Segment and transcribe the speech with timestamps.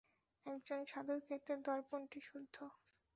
[0.45, 2.55] একজন সাধুর ক্ষেত্রে দর্পণটি শুদ্ধ।